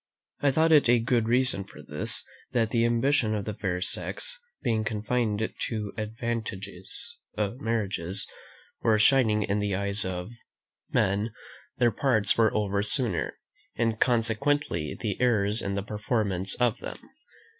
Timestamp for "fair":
3.53-3.81